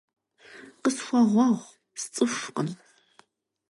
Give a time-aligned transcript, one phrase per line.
[0.81, 2.69] Къысхуэгъуэгъу, сцӏыхукъым.